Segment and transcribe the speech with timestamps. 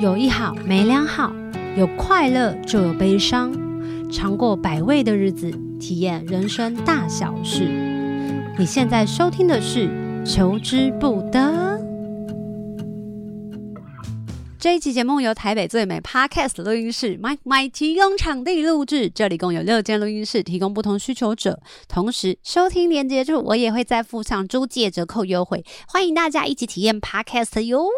[0.00, 1.32] 有一好没两好，
[1.76, 3.52] 有快乐就有悲伤，
[4.08, 5.50] 尝过百味的日子，
[5.80, 7.64] 体验人生大小事。
[8.56, 9.88] 你现在收听的是
[10.24, 11.40] 《求之不得》。
[14.56, 21.60] 这一期节目由台北最美 Podcast 录音室 Mike Mike 提供场地录制，这里共有六间录音室，提供不同需求者。
[21.88, 27.88] 同时，收听连接处我也会再附上租借折扣优惠，欢迎大家一起体验 Podcast 哟。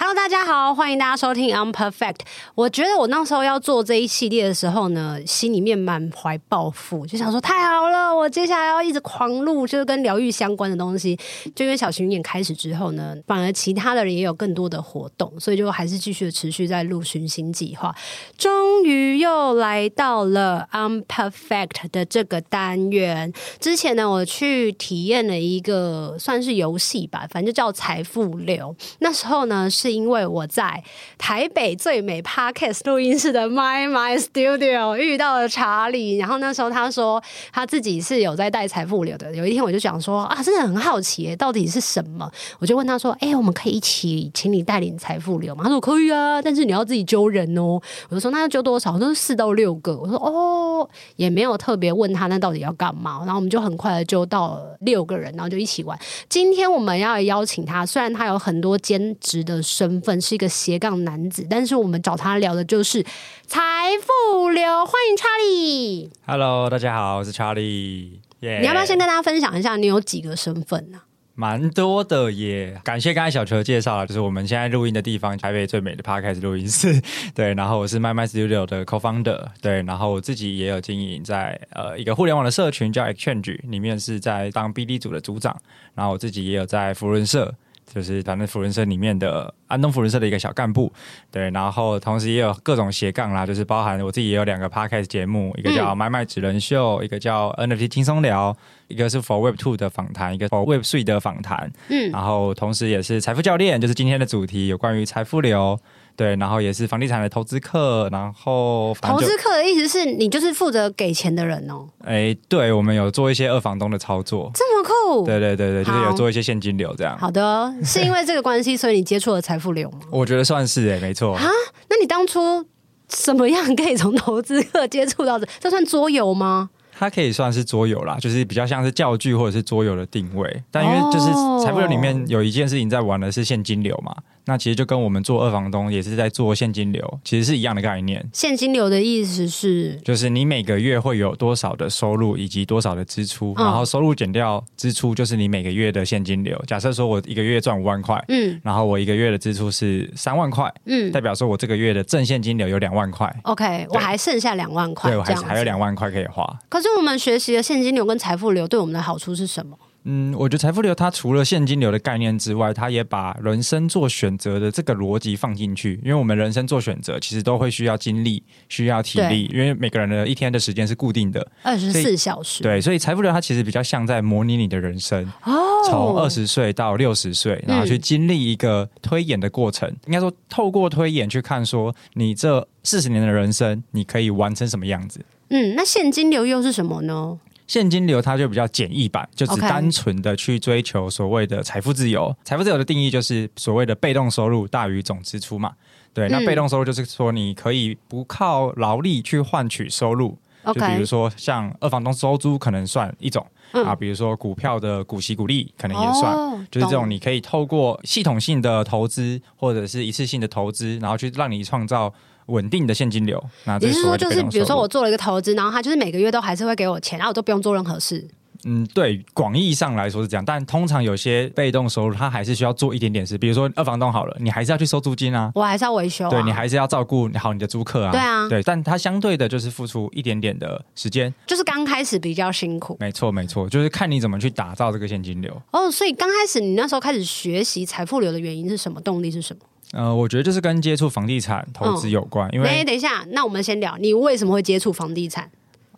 [0.00, 2.20] Hello，大家好，欢迎大家收听 I'm Perfect。
[2.54, 11.18] 我觉得我那时候要做这一系列的时候呢，心里面满怀抱负，就想说太好了，我接下来要一直狂录，就是跟疗愈相关的东西。
[11.52, 17.92] 就因为小巡演开始之后呢，反而其他的人也有更多的活动，所以就还是继续的持续在录寻星计划。
[18.36, 23.32] 终于又来到了 I'm Perfect 的这个单元。
[23.58, 28.76] 之前呢，我去体验了一个算是游戏吧，反正就叫财富流。
[29.00, 29.87] 那时候呢是。
[29.88, 30.84] 是因为我在
[31.16, 39.34] 台北最美 Podcast 录音室的 My My Studio 遇到了查理，然后那时候他说他自己是有在带财富流的。
[39.34, 42.30] 有一天我就想说啊，真的很好奇，到底是什么？
[42.58, 47.80] 我就问他说：“哎，我们可以一起请你带领财富流吗？”他说：“可以啊，但是你要自己揪人哦。”
[48.10, 50.86] 我就说：“那要揪多少？”他说：“四到六个。”我说：“哦，
[51.16, 55.98] 也没有特别问他那到底要干嘛。”然后我们就很快的揪到了六个人，然后就一起玩。
[56.28, 59.62] 今天我们要邀请他，虽然他有很多兼职的。
[59.78, 63.00] 身份是一个斜杠男子，但是我们找他聊的就是
[63.46, 63.60] 财
[64.02, 64.64] 富流。
[64.84, 66.10] 欢迎查理。
[66.26, 68.20] Hello，大家好，我是查理。
[68.40, 68.58] Yeah.
[68.58, 71.02] 你要不要先跟大家分享一下，你有几个身份呢？
[71.36, 72.80] 蛮多的耶。
[72.82, 77.00] 感谢刚才小球介绍了，就是我们现在录音的地方，台北最美的 Podcast 录音室。
[77.32, 79.46] 对，然后我是 My My Studio 的 Co-founder。
[79.62, 85.56] 对，然后我自己也有经营在呃一个互联网的社群叫 Exchange，里面是在当 BD 组的组长。
[85.94, 87.54] 然后我自己也有在扶轮社。
[87.94, 90.92] 就是反正扶轮社里面的安东扶轮社的一个小干部，
[91.30, 98.56] 对，然后同时也有各种斜杠啦，就是包含我自己也有两个 podcast 节目，一个叫买买职人秀，一个叫 NFT 轻松聊，
[98.88, 105.78] 一个是 For Web Two 的访谈，一个 For Web Three 的访谈，嗯，然后同时也是财富教练，就是今天的主题有关于财富流。
[106.18, 111.88] 对，然后也是房地产的投资客，然后投资客的意思是你就是负责给钱的人哦。
[112.04, 114.92] 哎，对，我们有做一些二房东的操作，这么酷。
[115.26, 117.16] 对对对对，就是有做一些现金流这样。
[117.18, 119.98] 好的， 是因为这个关系，所以你接触了财富流吗？
[120.10, 121.34] 我觉得算是哎，没错。
[121.34, 121.44] 啊，
[121.88, 122.64] 那你当初
[123.08, 125.46] 什么样可以从投资客接触到这？
[125.60, 126.70] 这算桌游吗？
[127.00, 130.62] 它可以算是桌游啦，就是比较像是教具或者是桌游的定位。
[130.68, 131.26] 但因为就是
[131.64, 134.12] 财富流里面有一件事情在玩的是现金流嘛。
[134.48, 138.26] 那其实就跟我们做二房东也是在做现金流，其实是一样的概念。
[138.32, 146.58] 现金流的意思是，就是你每个月会有多少的收入以及多少的支出，嗯、然后收入减掉支出就是你每个月的现金流。
[146.66, 153.30] 假设说我一个月赚五万块，嗯，然后我一个月的支出是三万块，嗯，代表说我这个月的正现金流有两万块。
[153.42, 156.58] OK，我还剩下两万块，对，我还还有两万块可以花。
[156.70, 159.76] 可是我们学习的现金流跟财富流对我们的好处是什么？
[160.10, 166.00] 嗯，我觉得财富流它除了现金流的概念之外，它也把人生做选择的这个逻辑放进去。
[166.02, 172.62] 因为我们人生做选择，其实都会需要精力，需要体力，因为每个人的一天的时间是固定的，二十四小时。
[172.62, 175.52] 对，所以财富流它其实比较像在模拟你的人生，哦，
[175.84, 179.86] 从二十岁到六十岁，然后去经历一个推演的过程。
[179.90, 185.20] 嗯，应该说，透过推演去看，说你这四十年的人生，你可以完成什么样子？
[185.50, 187.38] 嗯，那现金流又是什么呢？
[187.68, 192.34] 现金流它就比较简易版，就只单纯的去追求所谓的财富自由。
[192.42, 195.74] 财富自由的定义就是所谓的被动收入大于总支出嘛。
[196.14, 200.36] 对，那被动收入就是说你可以不靠劳力去换取收入。
[200.64, 212.12] 就比如说像二房东收租可能算一种啊，比如说股票的股息股利可能也算，就是这种你可以透过系统性的投资或者是一次性的投资，然后去让你创造。
[212.48, 218.28] 稳定的现金流，那是说，就是比如说我做了一个投资，然后他就是每个月都还是会给我钱，然后我都不用做任何事。
[218.64, 223.38] 嗯，对，广义上来说是这样，但通常有些被动收入，它还是需要做一点点事。
[223.38, 232.96] 比如说二房东好了，你还是要去收租金啊，我还是要维修啊，对，你还是要照顾好你的租客啊，对啊，对，但它相对的就是付出一点点的时间，就是刚开始比较辛苦。
[232.98, 235.62] 没错，没错，就是看你怎么去打造这个现金流。
[235.70, 239.00] 哦，所以刚开始你那时候开始学习财富流的原因是什么？
[239.02, 239.60] 动力是什么？
[239.92, 245.50] 呃，我觉得就是跟接触房地产投资有关，嗯、因为等一下，那我们先聊，你为什么会接触房地产？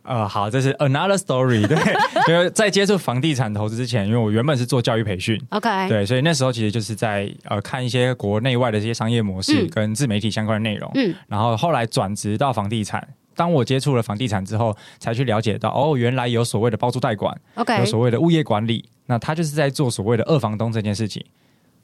[0.03, 1.65] 呃，好，这是 another story。
[1.69, 1.77] 对，
[2.27, 13.07] 因为在接触房地产投资之前，因为我原本是做教育培训，OK，对，所以那时候其实就是在呃看一些国内外的这些商业模式跟自媒体相关的内容，嗯，然后后来转职到房地产。
[13.37, 21.25] 当我接触了房地产之后，才去了解到，哦，原来有所谓的包租代管，OK，有所谓的物业管理，那他就是在做所谓的二房东这件事情。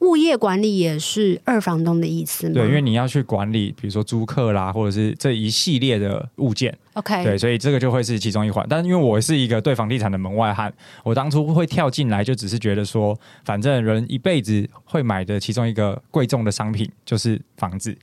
[0.01, 2.55] 物业管理也是二房东的意思吗？
[2.55, 6.77] 对，因为你要去管理，比如说租客啦，或者是这一系列的物件。
[6.93, 8.65] OK，对，所以这个就会是其中一环。
[8.69, 10.73] 但因为我是一个对房地产的门外汉，
[11.03, 17.97] 我当初会跳进来，就只是觉得说，反正人一辈子会买的其中一个贵重的商品就是房子，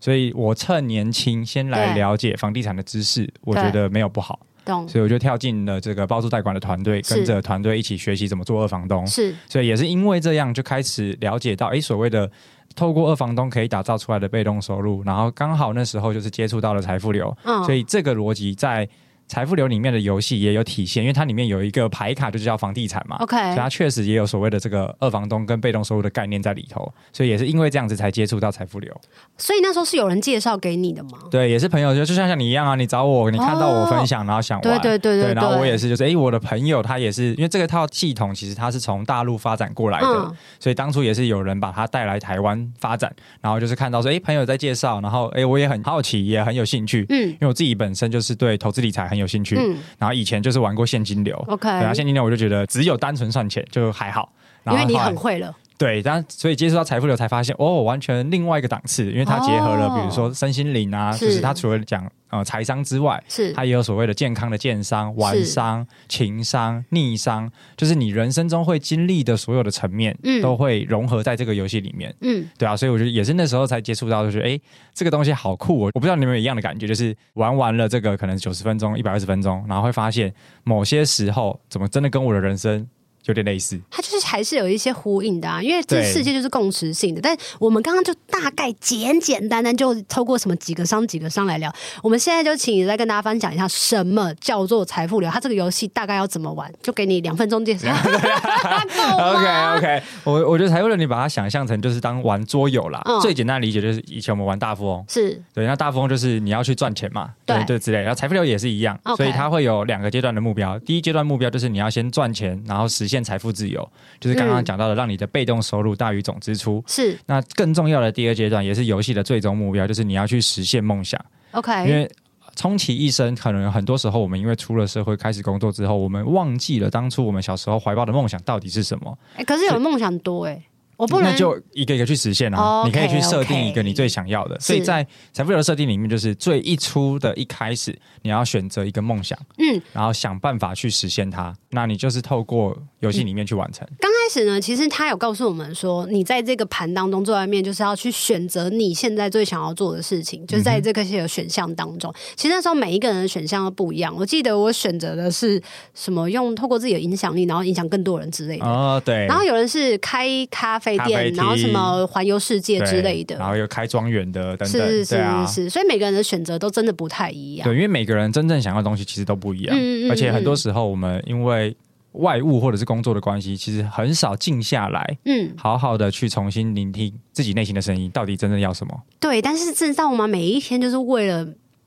[0.00, 4.40] 所以我趁年轻先来了解房地产的知识，我觉得没有不好。
[4.88, 9.06] 所以我就跳进了这个包租代管的团队，跟着团队一起学习怎么做二房东。
[9.06, 12.30] 是，所以也是因为这样，就开始了解到，哎，所谓的
[12.74, 18.88] 透过二房东可以打造出来的被动收入，然后刚好那时候就是接触到了财富流，嗯，所以这个逻辑在。
[19.26, 23.16] 财富流里面的游戏也有体现，因为它里面有一个牌卡，就是叫房地产嘛。
[23.20, 28.94] OK，所以它确实也有所谓的这个二房东跟被动收入的概念在里头，所以也是因为这样子才接触到财富流。
[29.38, 31.18] 所以那时候是有人介绍给你的吗？
[31.30, 49.78] 对，也是朋友，就就像像你一样啊，你找我，你看到我分享，然后想玩，对对对对，然后我也是，就是哎，我的朋友他也是，因为这个套系统其实他是从大陆发展过来的，嗯，所以当初也是有人把它带来台湾发展，然后就是看到说，哎，朋友在介绍，然后哎，我也很好奇，也很有兴趣，嗯，因为我自己本身就是对投资理财很有兴趣，嗯。
[49.98, 54.32] 然后以前就是玩过现金流，OK，然后现金流我就觉得只有单纯算钱就还好，
[54.64, 55.54] 然后后因为你很会了。
[55.76, 74.58] 对，但所以接触到财富流才发现，哦，完全另外一个档次，因为它结合了，比如说身心灵啊，哦、就是它除了讲呃财商之外，是它也有所谓的健康的健商、玩商、情商、逆商，就是你人生中会经历的所有的层面，嗯，都会融合在这个游戏里面，嗯，对啊，所以我觉得也是那时候才接触到，就是哎，
[74.94, 80.32] 这个东西好酷，我我不知道你们有一样的感觉，就是玩完了这个可能九十分钟、一百二十分钟，然后会发现
[80.62, 82.86] 某些时候怎么真的跟我的人生。
[83.26, 87.20] 有点类似，它就是还是有一些呼应的啊，因为这世界就是共识性的。
[87.22, 97.88] 但我们刚刚就大概简简单单就透过什么几个商几个商来聊，我们现在就请你再跟大家分享一下什么叫做财富流，它这个游戏大概要怎么玩，就给你两分钟介绍。
[97.94, 109.16] OK OK，我我觉得财富流你把它想象成就是当玩桌游啦，嗯、最简单的理解就是以前我们玩大富翁，是对，那大富翁就是你要去赚钱嘛，对对之类，然后财富流也是一样，Okay.
[109.16, 113.13] 所以它会有两个阶段的目标，第一阶段目标就是你要先赚钱，然后实现。
[113.14, 113.88] 变财富自由，
[114.18, 116.82] 就是刚刚讲到的，让你的被动收入大于总支出。
[116.88, 121.24] 是，那更重要的第二阶段，也是游戏的最终目标，就是你要去实现梦想。
[121.52, 122.10] OK，因为
[122.56, 129.16] 充其一生，可能很多时候我们因为出了社会，开始工作之后，我们忘记了当初我们小时候怀抱的梦想到底是什么。
[129.36, 130.60] 哎，可是有梦想多哎。
[130.96, 134.58] 我不能那就一个一个去实现啊你可以去设定一个你最想要的。
[134.60, 141.54] 所以在财富流的设定里面，就是最一出的一开始，你要选择一个梦想，嗯，然后想办法去实现它。
[141.70, 143.86] 那你就是透过游戏里面去完成。
[144.24, 152.10] 开始呢，其实他有告诉我们说，你在这个盘当中做外面，就是要去选择你现在最想要做的事情，就是在这个些选项当中。
[152.10, 154.14] 嗯、其实那时候每一个人的选项都不一样。
[154.16, 155.60] 我记得我选择的是
[155.92, 158.64] 什么，用透过自己的影响力，然后影响更多人之类的。
[158.64, 159.26] 哦，对。
[159.26, 161.54] 然后有人是开咖啡店，啡然后。
[161.64, 167.66] 什么环游世界之类的，然后有开庄园的等等，是是是，啊、是，所以每个人的选择都真的不太一样。
[167.66, 171.74] 对，因为每个人真正想要的东西其实都不一样，嗯嗯嗯，而且很多时候我们因为
[172.14, 179.02] 外务或者是工作的关系，其实很少静下来，嗯，好好的去重新聆听自己内心的声音，到底真正要什么？
[179.20, 180.26] 对，但是知道吗？
[180.26, 181.46] 每一天就是为了。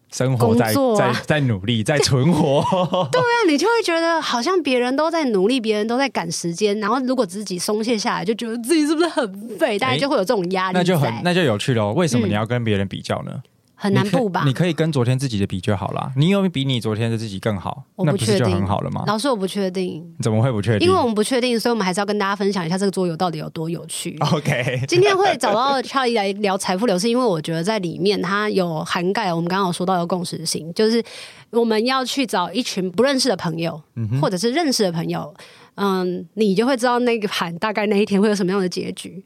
[0.09, 2.63] 生活在在在努力，在存活。
[3.11, 9.77] 对啊，你就会觉得好像别人都在努力，别人都在赶时间，然后如果自己松懈下来，就觉得自己是不是很废？
[9.77, 10.77] 大家就会有这种压力。
[10.77, 11.91] 那就很那就有趣喽。
[11.91, 13.33] 为什么你要跟别人比较呢？
[13.35, 13.41] 嗯
[13.79, 14.41] 很难不吧？
[14.43, 16.11] 你可以跟昨天自己的比就好了。
[16.17, 19.03] 你有比你昨天的自己更好，那不是就很好了吗？
[19.05, 20.03] 老师，我不确定。
[20.19, 20.87] 怎么会不确定？
[20.87, 24.17] 因为我们不确定，所以我们还是要跟大家分享一下这个桌游到底有多有趣。
[24.33, 31.03] OK， 今天会找到 Charlie 来聊财富流，是因为我觉得在里面它有涵盖我们刚刚有说到的共识性，就是
[31.51, 35.31] 我们要去找一群不认识的朋友，嗯、或者是认识的朋友，
[35.75, 39.23] 嗯，你就会知道那个盘大概那一天会有什么样的结局。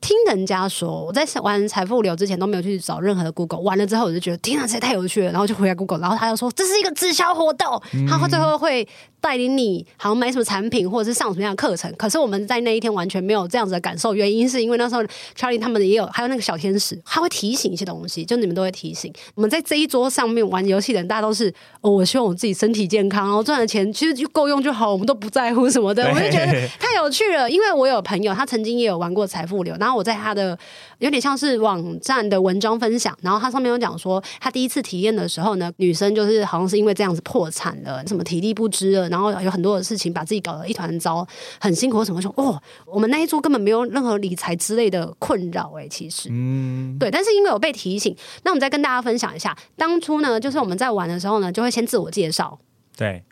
[0.00, 8.86] 听人家说，我在玩财富流之前都没有去找任何的 Google，完了之后我就觉得天啊，这太有趣了，然后就回来 Google，然后他又说这是一个直销活动，他最后会
[9.20, 11.92] 带领你好像买什么产品或者是上什么样的课程。
[11.96, 15.02] 可是我们在那一天完全没有这样子的感受，原因是因为那时候
[15.36, 19.12] Charlie 他们也有，还有那个小天使，他会提醒一些东西，就你们都会提醒。
[19.34, 26.04] 我们在这一桌上面玩游戏的人，大家都是哦，我希望我自己身体健康，然后赚的钱其实就够用就好，我们都不在乎什么的。
[26.08, 26.46] 我就觉得
[26.78, 30.58] 太有趣了，因为我有朋友，他曾经也有玩过财富流，然后我在他的。
[30.98, 41.26] 有点像是网站的文章分享，然后他上面有讲说，他第一次体验的时候呢，女生就是好像是因为这样子破产了，什么体力不支了，然后有很多的事情把自己搞得一团糟，
[41.60, 42.04] 很辛苦。
[42.04, 47.10] 什么说哦，我们那一桌根本没有任何理财之类的困扰，哎，其实，嗯，对。
[47.10, 52.58] 但是因为有被提醒，那我们再跟大家分享一下，当初呢，就是我们在玩的时候呢，就会先自我介绍，
[52.96, 53.22] 对，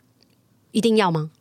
[0.71, 1.31] 一定要吗？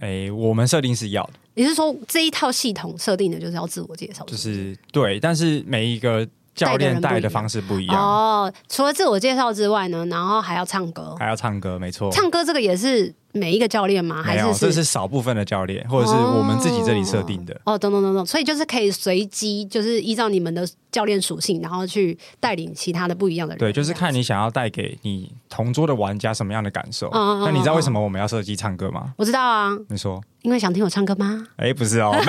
[0.00, 1.32] 哎，我们设定是要的。
[1.54, 4.24] 你是说这一套系统设定的就是要自我介绍？
[4.24, 6.28] 就是对，但是每一个。
[6.54, 8.52] 教练带的方式不一样哦。
[8.68, 12.10] 除了自我介绍之外呢，然后还要唱歌，还要唱歌，没错。
[12.10, 14.22] 唱歌这个也是每一个教练吗？
[14.22, 17.58] 还是，是这是少部分的教练，或者是我们自己这里设定的？
[17.64, 18.26] 哦，懂懂懂懂。
[18.26, 23.58] 所以就是可以随机，就是依照你们的教练属性，然后去带领其他的不一样的人。
[23.58, 27.10] 对，就是看你想要带给你同桌的玩家什么样的感受。
[27.12, 29.14] 那你知道为什么我们要设计唱歌吗？
[29.16, 29.70] 我知道啊。
[29.88, 31.46] 你说，因为想听我唱歌吗？
[31.56, 32.14] 哎，不是哦。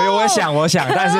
[0.00, 1.16] 因为我想，我想，但是，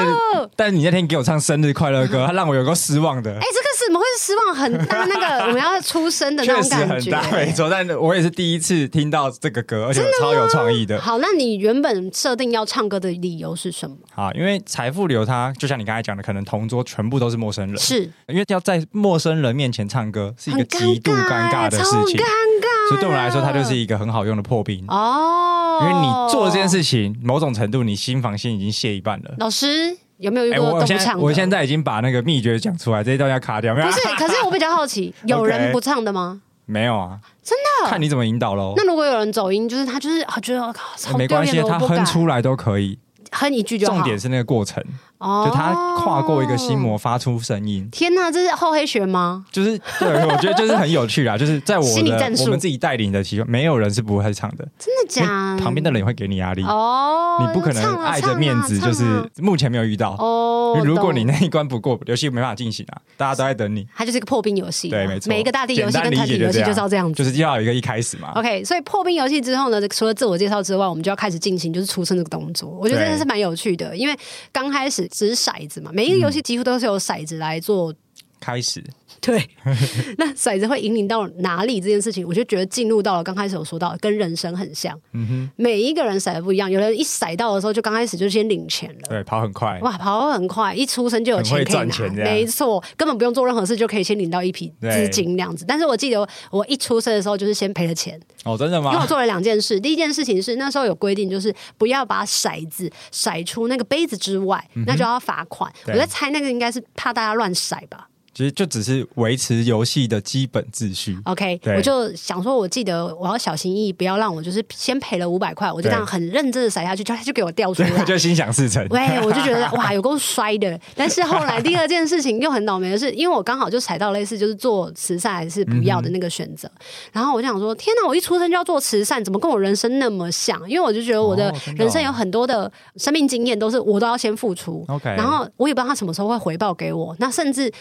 [0.54, 3.30] 但是你那天给我唱生日快乐歌，他让我有个失望的。
[3.32, 5.04] 哎，这个是怎么会是失望很大？
[5.06, 7.68] 那个 我们要出生的那种感觉，很大，没错。
[7.70, 11.00] 但我也是第一次听到这个歌，而且超有创意的。
[11.00, 13.96] 好，那你原本设定要唱歌的理由是什么？
[14.14, 22.88] 好，因为财富流它就像你刚才讲的，可能同桌全部都是陌生人，是因为要在陌生人面前唱歌是一个极度尴尬的事情，尴尬。
[22.88, 25.55] 所以对我来说，它就是一个很好用的破冰哦。
[25.82, 29.34] 因为你做这件事情，某种程度你心防线已经卸一半了。
[29.38, 31.22] 老师有没有遇过都不唱的？
[31.22, 33.74] 我现在已经把那个秘诀讲出来，这一段要卡掉。
[33.74, 36.40] 不是， 可是我比较好奇，有人不唱的吗？
[36.64, 37.90] 没有啊，真的？
[37.90, 38.72] 看你怎么引导喽。
[38.76, 40.74] 那如果有人走音，就是他就是啊觉得啊
[41.16, 42.98] 没关系，他哼出来都可以。
[43.30, 43.94] 哼一句就好。
[43.94, 44.82] 重点是那个过程，
[45.18, 47.88] 就他跨过一个心魔，发出声音。
[47.90, 49.44] 天哪，这是厚黑学吗？
[49.50, 51.36] 就是对，我觉得就是很有趣啦。
[51.38, 54.68] 就是在我的我们自己带领的其中，没有人是不会唱的。
[54.78, 55.56] 真的假？
[55.58, 57.38] 旁边的人也会给你压力哦。
[57.40, 60.80] 你不可能碍着面子，就是目前没有遇到哦。
[60.84, 63.00] 如果你那一关不过，游戏没办法进行啊。
[63.16, 63.86] 大家都在等你。
[63.94, 65.30] 它就是一个破冰游戏，对，没错。
[65.30, 68.32] 每一个大地游戏跟团体游戏就是要这样子，就是要有一个一开始嘛。
[68.34, 72.68] OK，所以破冰游戏之后呢，除了自我介绍之外，我们就要开始进行就是出生这个动作。
[72.68, 73.96] 我觉得真的是蛮有趣的。
[73.96, 74.14] 因为
[74.52, 77.94] 刚开始掷骰子嘛，每一个游戏几乎都是由骰子来做
[78.40, 78.84] 开始。
[79.26, 79.50] 对，
[80.16, 84.96] 那骰子会引领到哪里这件事情，我就觉得进入到了刚开始我说到，跟人生很像。
[85.12, 95.64] 嗯哼，每一个人骰的不一样，有人一骰到的时候就刚开始就先领钱了，对，跑很快，哇，跑很快，一出生就有钱可以拿，没错，根本不用做任何事就可以先领到一笔资金那样子。
[95.66, 98.92] 但是我记得我一出生的时候就是先赔了钱哦，真的吗？
[98.92, 105.72] 因为我做了两件事，第一件事情是那时候有规定，就是不要把骰子骰出那个杯子之外，嗯、那就要罚款。
[105.88, 108.08] 我在猜那个应该是怕大家乱骰吧。
[108.36, 111.16] 其实就只是维持游戏的基本秩序。
[111.24, 118.86] OK，我就想说，我记得我要小心翼翼，不要让我就是先赔了五百块，我就这样很认真的甩下去，就他就给我掉出来，就心想事成。
[118.90, 120.78] 喂，我就觉得 哇，有够衰的。
[120.94, 126.80] 但是后来第二件事情又很倒霉的是，因为我刚好就踩到类似就是做慈善还是不要的那个选择，嗯、
[127.12, 130.60] 然后我就想说，天哪，我一出生就要做慈善，怎么跟我人生那么像？
[130.68, 137.72] 因为我就觉得我的人生有很多的生命经验都是我都要先付出，OK，然后我也不知道他什么时候会回报给我，那甚至。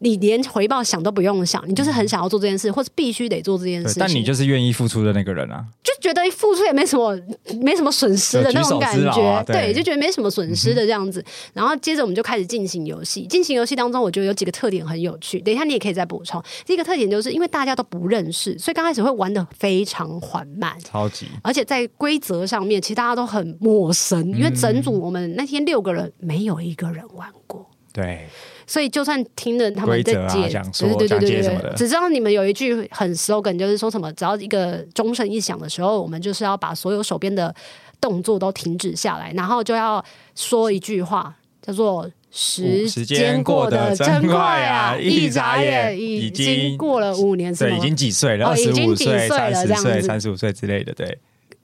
[0.00, 3.98] 你连回报想都不用想，你就是很想要做这件事，或是必须得做这件事。
[3.98, 7.18] 但你就是愿意付出的那个人啊，就觉得付出也没什么，
[7.60, 11.20] 没什么损失的那种感觉，啊、对，对，就觉得没什么损失的这样子。
[11.20, 11.24] 嗯、
[11.54, 15.40] 然后接着我们就开始进行游戏，进行游戏当中，我觉得有几个特点很有趣。
[15.40, 16.42] 等一下你也可以再补充。
[16.64, 21.26] 第一个特点就是因为大家都不认识，所以刚开始会玩的非常缓慢，超级。
[21.42, 27.68] 而且在规则上面，其实大家都很陌生，因为整组我们那天六个人没有一个人玩过，
[28.02, 28.26] 对。
[28.70, 30.46] 所以就算听了他们在解，
[30.78, 37.54] 对对对对对，只知道你们有一句很 slogan，就是说什么，只要一个钟声一响的时候，我们就是要把所有手边的
[37.98, 48.48] 动作都停止下来，然后就要说一句话，叫做“时间过得真快啊，一眨眼已经过了五年，对，已经几岁了？
[48.48, 51.18] 二十五岁、三十岁、三十五岁之类的，对。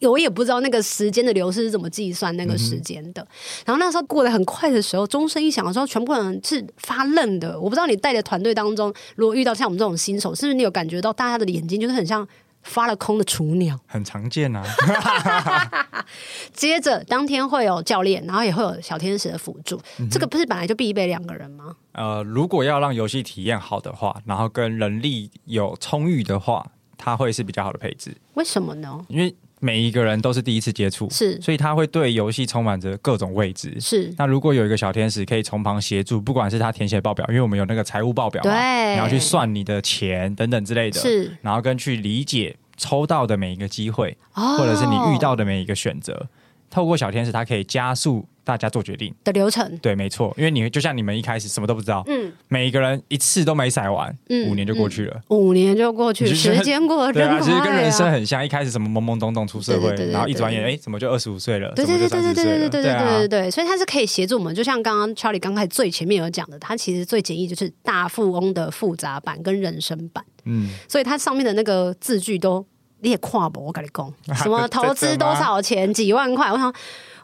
[0.07, 3.23] 我也不知道那个时间的流逝是怎么计算那个时间的。
[3.23, 3.29] 嗯、
[3.67, 7.59] 然后那时候过得很快的时候，钟声一响的时候，全部人是发愣的。
[7.59, 12.27] 我不知道你带的团队当中，如果遇到像我们这种新手，是不是你有感觉到大家的眼睛就是很像
[12.63, 13.79] 发了空的雏鸟？
[13.87, 14.65] 很常见啊。
[16.53, 19.81] 接着当天会有教练，然后也会有小天使的辅助。
[19.99, 21.75] 嗯、这个不是本来就必备两个人吗？
[21.93, 28.17] 呃，如果要让游戏体验好的话，然后跟人力有充裕的话，它会是比较好的配置。
[28.35, 29.05] 为什么呢？
[29.09, 33.81] 因为每一个人都是第一次接触，是，所以他会对游戏充满着各种未知。
[33.81, 38.59] 是，那如果有一个小天使可以从旁协助，不管是他填写报表，因为我们有那个财务报表嘛，对，
[38.95, 46.29] 然后去算你的钱等等之类的，是，然后跟去理解抽到的每一个机会，哦，或者是你遇到的每一个选择，
[46.69, 48.27] 透过小天使，它可以加速。
[48.45, 57.41] 大家做决定的流程，对，没错，因为你就像你们一开始什么都不知道，嗯，每一个人一次都没骰完，嗯，五年就过去了，五年就过去，时间过得真快啊！
[57.41, 61.73] 其实跟人生很像，一开始什么懵懵懂懂出社会，然后一转眼，哎，怎么就二十五岁了？
[61.75, 72.65] 对对对对对对对对对对对对，所以它是可以协助我们，就像刚刚 Charlie 刚开始最前面有讲的，它其实最简易就是大富翁的复杂版跟人生版，嗯，所以它上面的那个字句都。
[73.01, 73.63] 你也跨不？
[73.63, 76.51] 我跟你讲，什么投资多少钱，几万块？
[76.51, 76.75] 我想，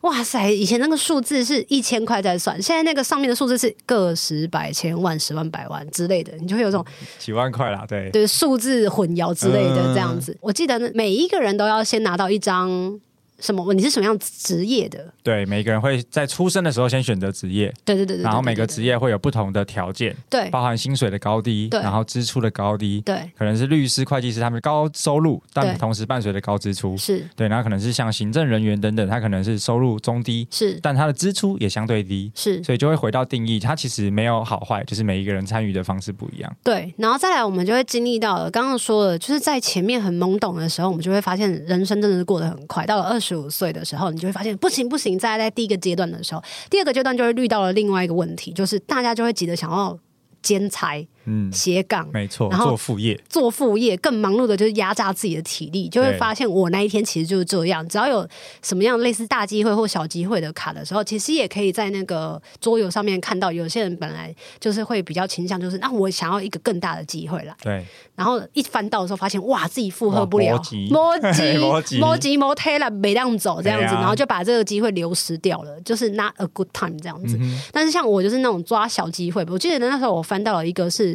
[0.03, 6.85] 哇塞，以前那个数字是一千块在算，现在那个上面的数字是个十百千万十万百万之类的，你就会有种
[7.19, 10.33] 几万块啦，对对，数字混淆之类的这样子。
[10.33, 13.01] 嗯、我记得每一个人都要先拿到一张。
[13.41, 13.73] 什么？
[13.75, 15.13] 你是什么样职业的？
[15.23, 17.73] 对，每个人会在出生的时候先选择职业。
[17.85, 18.23] 对对对对。
[18.23, 27.49] 然后每个职业会有不同的条件，对，包含薪水的高低，对，然后支出的高低，对，可能是律师、会计师他们高收入，但同时伴随着高支出，是对。
[27.49, 32.63] 然后可能是像行政人员等等，他可能是收入中低，是，但他的支出也相对低，是。
[32.63, 36.57] 所以就会回到定义，它其实没有好坏，就是每一个人参与的方式不一样。
[36.63, 42.87] 对，然后再来，我们就会经历到了刚刚说的，就是在前面很懵懂的时候，我们就会发现人生真的是过得很快。
[42.87, 49.97] 到了二十十五岁的时候，你就会发现不行不行，在在第一个阶段的时候，第二个阶段就会遇到了另外一个问题，就是大家就会急着想要
[50.43, 51.07] 兼差。
[51.27, 57.87] 嗯，斜杠没错，然后做副业，做副业更忙碌的就是压榨自己的体力，就会发现我那一天其实就是这样。
[57.89, 58.27] 只要有
[58.63, 67.55] 什么样类似大机会或小机会的卡的时候，其实也可以在那个桌游上面看到，有些人本来就是会比较倾向，就是那我想要一个更大的机会来。
[67.63, 67.85] 对，
[68.17, 70.57] 然后一翻到的时候，发现哇，自己负荷不了，
[70.91, 77.37] 摸鸡摸鸡摸鸡摸胎了，没让走这样子，然后就把这个机会流失掉了，就是 not a good time 这样子。
[77.39, 81.10] 嗯、但是像我就是那种抓小机会，我记得那时候我翻到了一个是。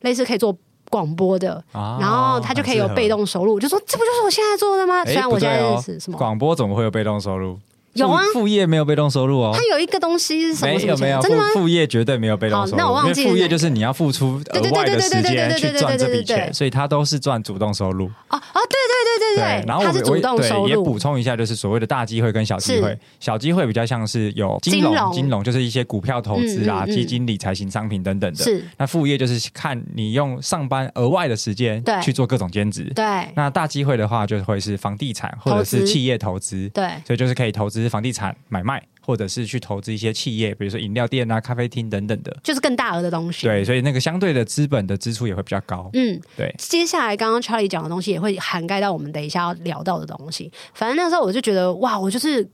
[0.00, 0.56] 类似可以做
[0.90, 3.60] 广播的，哦、然后他就可以有被动收入。
[3.60, 5.04] 就说这不就是我现在做的吗？
[5.04, 7.58] 虽然我现在是什么广播，怎么会有被动收入？
[7.94, 9.50] 有啊，副业没有被动收入哦。
[9.52, 10.78] 它有一个东西是什么？
[10.78, 11.44] 没有没有，真的吗？
[11.52, 12.76] 副业绝对没有被动收入。
[12.76, 13.30] 那我忘记了。
[13.30, 18.06] 副业就是你要付出额外的时间去赚这笔钱，所以它都是赚主动收入。
[18.28, 18.60] 哦哦，
[19.34, 19.66] 对对对对对。
[19.66, 20.68] 然后我是主动收入。
[20.68, 22.96] 也补充一下，就是所谓的大机会跟小机会。
[23.18, 28.44] 小机会比较像是有金融，金融就是一些股票投资啊、基金理财型商品等等的。
[28.44, 28.64] 是。
[28.78, 32.84] 那副业就是看你用上班额外的时间去做各种兼职。
[32.94, 33.04] 对。
[33.34, 36.68] 那大机会的话，就会是房地产或者是企业投资。
[36.68, 36.88] 对。
[37.04, 38.60] 所以就是可以投资房地产买。
[38.60, 43.48] 买卖，或者是去投资一些企业，比如说饮料店啊、咖啡厅等等的，就是更大额的东西。
[43.48, 45.90] 对，所以那个相对的资本的支出也会比较高。
[45.94, 46.54] 嗯，对。
[46.58, 50.52] 接下来刚刚 Charlie 讲的东西也会涵盖到我们等一下要聊到的东西。
[50.74, 52.48] 反正那时候我就觉得，哇，我就是。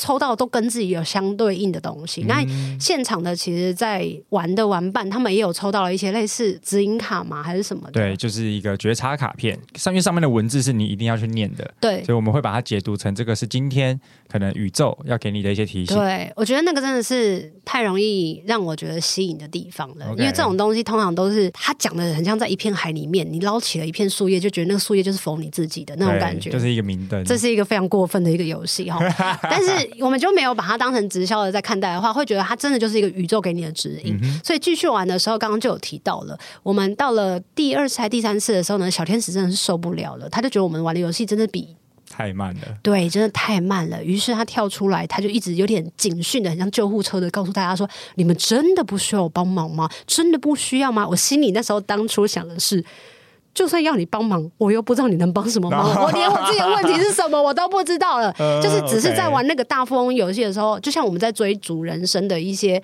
[0.00, 2.22] 抽到都跟自己有相对应的东西。
[2.28, 7.42] 那、嗯、现场的其实，在玩的玩伴，他们也有抽到了一些类似指引卡嘛？
[7.42, 7.94] 还是什么的？
[7.94, 11.68] 对，就是一个觉察卡片，上面上面的文字是你一定要去念的。
[11.80, 15.96] 对，所以我们会把它解读成这个是今天可能宇宙要给你的一些提醒。
[15.96, 27.24] 对，我觉得那个真的是太容易让我觉得吸引的地方了因为这种东西通常都是他讲的很像在一片海里面，你捞起了一片树叶，就觉得那个树叶就是否你自己的那种感觉，就是一个明灯。
[27.24, 28.98] 这是一个非常过分的一个游戏哈，
[29.42, 29.88] 但是。
[30.00, 34.18] 我们就没有把它当成直销的在看待的话，会觉得它真的就是一个宇宙给你的指引。
[34.22, 41.76] 嗯、所以继续玩的时候，刚刚就有提到了，我们到了第二次还第三次的时候呢，小天使真的是受不了了，他就觉得我们玩的游戏真的比
[42.10, 44.02] 太慢了，对，真的太慢了。
[44.02, 49.88] 于是他跳出来，他就一直有点警讯的，很像救护车的，告诉大家说：“你们真的不需要我帮忙吗？
[50.06, 52.84] 真的不需要吗？”我心里那时候当初想的是。
[53.54, 58.32] 就算要你帮忙，我又不知道你能帮什么忙， 我连我自己的问题是什么我都不知道了。
[58.62, 62.80] 就是只是在玩那个大富翁游戏的时候，就像我们在追逐人生的一些。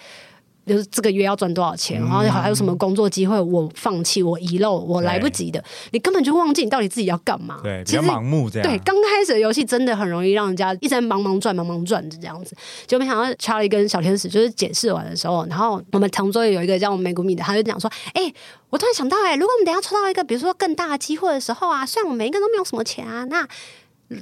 [0.66, 7.61] 就是这个月要赚多少钱，然后还有什么工作机会，我放弃，我遗漏，我来不及的，你根本就忘记你到底自己要干嘛。
[7.62, 8.68] 对，比较盲目这样。
[8.68, 12.57] 对，刚开始的游戏真的很容易让人家一直在忙忙转，忙忙转这样子。
[12.87, 18.33] 就没想到查理跟小天使就是解释完的时候，然后我们同桌有一个叫美谷米的，他就讲说：“哎，
[18.70, 23.46] 我突然想到，哎，如果我们等下抽到一个，比如说更大的机会的时候啊，虽然我们每一个都没有什么钱啊，那。”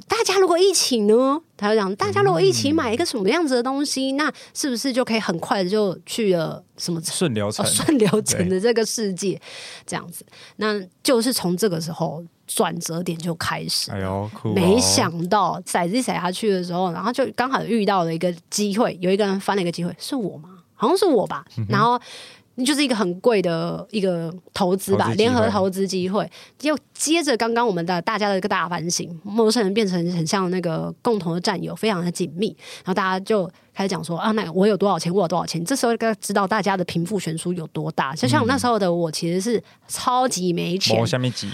[0.07, 1.39] 大家如果一起呢？
[1.57, 9.33] 他就讲，大家如果一起买一个什么样子的东西，嗯、那是不是就可以很快的就去了什么顺流程、顺、哦、流程的这个世界？
[9.33, 9.41] 对
[9.85, 10.25] 这样子，
[10.57, 13.91] 那就是从这个时候转折点就开始。
[13.91, 20.49] 哎呦，酷哦、没想到骰子骰下去的时候，然后就刚好遇到了一个机会，有一个人翻了一个机会，是我吗？
[20.73, 21.45] 好像是我吧。
[21.57, 21.99] 嗯、然后。
[22.63, 26.29] 就是一个很贵的一个投资吧，联合投资机会。
[26.61, 33.49] 又接着刚刚我们的大家的一个大反省，陌生人变成很像那个共同的战友，非常的紧密，然后大家就。
[33.75, 35.11] 开始讲说啊，那我有多少钱？
[35.11, 35.65] 我有多少钱？
[35.65, 38.13] 这时候该知道大家的贫富悬殊有多大。
[38.13, 40.95] 就像那时候的我，其实是超级没钱，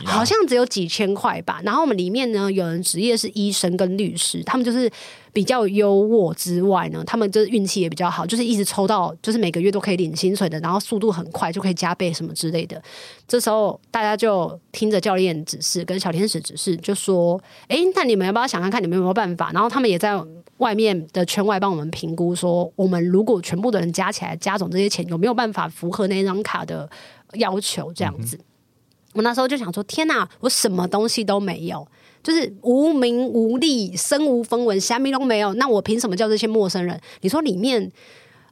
[0.05, 1.61] 好像只有几千块吧。
[1.63, 4.91] 然后我们里面呢，有人职业是医生跟律师，他们就是
[5.31, 12.83] 比较优渥之外呢，他们就是运气也比较好，就是一直抽到，就是每个月都可以领薪水的，然后速度很快，就可以加倍什么之类的。
[13.25, 20.21] 这时候大家就听着教练指示，跟小天使指示，就说：“哎，那你们要不要想看看你们有没有办法？”然后他们也在。
[20.59, 26.89] 外面的圈外帮我们评估说，我们如果全部的人加起来加总这些钱，有没有办法符合那张卡的
[27.35, 27.93] 要求？
[27.93, 28.35] 这样子。
[28.35, 28.43] 嗯、
[29.13, 31.87] 我那时候就想说：天哪，我什么东西都没有，
[32.21, 35.53] 就是无名无利，身无分文，虾米都没有。
[35.53, 36.99] 那我凭什么叫这些陌生人？
[37.21, 37.89] 你说里面，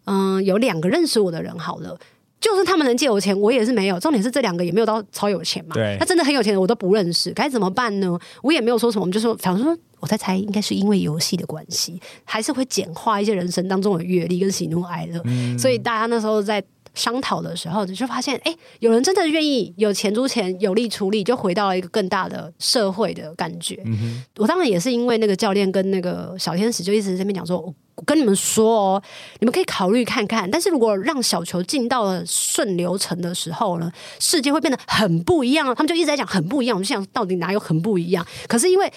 [0.05, 1.99] 嗯、呃，有两个认识我的人好了。
[2.39, 3.99] 就算他们能借我钱，我也是没有。
[3.99, 5.73] 重点是这两个也没有到超有钱嘛。
[5.73, 8.17] 对，他真的很有钱的，我都不认识，该怎么办呢？
[8.43, 15.19] 我也没有说什么，我们就说，反正说我在猜，应该是因为游戏的关系，还是会简化一些人生当中的阅历跟喜怒哀乐。
[15.25, 16.63] 嗯，所以大家那时候在
[16.97, 23.81] 商讨的时候，你就发现，哎，有人真的愿意有钱出钱，有力出力，就回到了一个更大的社会的感觉。
[23.85, 27.73] 嗯，我当然也是因为那个教练跟那个小天使就一直在那边讲说。
[27.97, 29.03] 我跟你们说哦，
[29.39, 30.47] 你们可以考虑看看。
[30.51, 35.65] 但是如果让小球进到了顺流程的时候呢，世界会变得很不一样。
[35.73, 36.75] 他们就一直在讲很不一样。
[36.75, 38.23] 我们想到底哪有很不一样？
[38.47, 38.87] 可是因为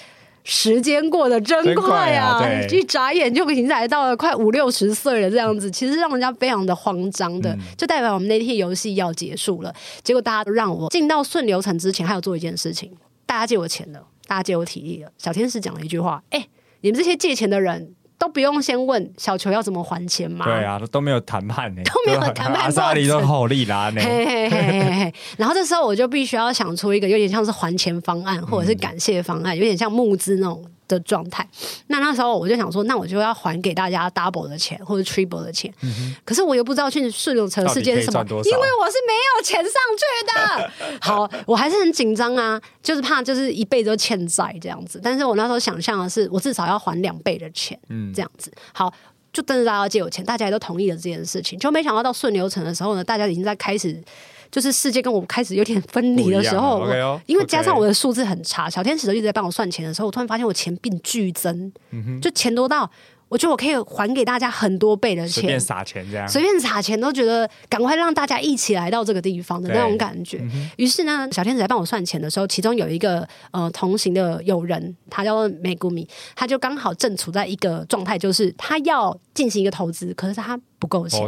[0.45, 9.75] 时间过得真快啊，一眨眼就已经来到了快五六十岁了，这样子其实让人家非常的慌张的，就代表我们那天游戏要结束了。
[10.03, 12.91] 结果大家都让我进到顺流程之前，还有做一件事情，
[13.27, 15.11] 大家借我钱了，大家借我体力了。
[15.19, 16.49] 小天使讲了一句话：“哎，
[16.81, 20.45] 你们这些借钱的人。”都不用先问小球要怎么还钱嘛？
[20.45, 22.65] 对啊，都没有谈判呢，都没有谈判。
[22.65, 25.15] 阿萨里都好利啦嘿嘿嘿嘿。
[25.39, 30.63] 然后这时候我就必须要想出一个有点像是还钱方案，或者是感谢方案，有点像募资那种。
[30.91, 31.47] 的状态，
[31.87, 40.99] 那那时候我就想说，那我就要还给大家 double 的钱或者 triple 的钱，嗯、可是我又不知道去顺流城世界是什么，因为我是没有钱上去的。
[41.01, 45.01] 好，我还是很紧张啊，就是怕就是一辈子都欠债这样子。
[45.03, 48.53] 但是我那时候想象的是，我至少要还两倍的钱，嗯，这样子。
[48.73, 48.93] 好，
[49.33, 54.03] 就真的大家借我钱，大家也都同意了这件事情，就没想到到顺流程的时候呢，大家已经在开始。
[54.51, 56.87] 就是世界跟我开始有点分离的时候，
[57.27, 61.73] 因为加上我的数字很差，小天使都一直在帮我算钱的时候，我突然发现我钱并剧增，
[62.21, 62.91] 就钱多到。
[63.31, 70.39] 我觉得我可以还给大家很多倍的钱，随便撒钱这样，随便撒钱都觉得赶快让大家一起来到这个地方的那种感觉。
[70.41, 81.21] 嗯、于是呢，小天使来帮我算钱的时候，其中有一个呃同行的友人，他叫做美谷米，他就刚好正处在一个状态，就是他要进行一个投资，可是他不够钱，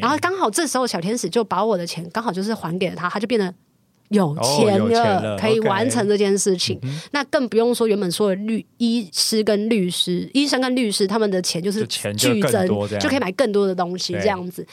[0.00, 3.54] 然后刚好这时候小天使就把我的钱刚好就是还给了他，他就变得。
[4.08, 6.80] 有钱了，哦、钱了可以完成这件事情。
[7.12, 14.12] 那更不用说原本说的律医师跟律师，医生跟律师他们的钱就是剧增，就，就可以买更多的东西。
[14.14, 14.66] 这样子，